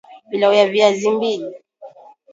[0.29, 1.55] Pilau ya viazi mbili